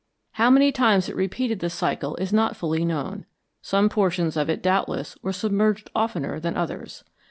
[0.31, 3.27] How many times it repeated the cycle is not fully known.
[3.61, 7.03] Some portions of it doubtless were submerged oftener than others.